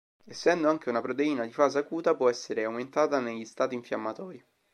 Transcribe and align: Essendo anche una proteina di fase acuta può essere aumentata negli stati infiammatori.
Essendo 0.25 0.67
anche 0.67 0.89
una 0.89 0.99
proteina 0.99 1.45
di 1.45 1.51
fase 1.53 1.77
acuta 1.77 2.15
può 2.15 2.27
essere 2.27 2.63
aumentata 2.63 3.19
negli 3.19 3.45
stati 3.45 3.75
infiammatori. 3.75 4.43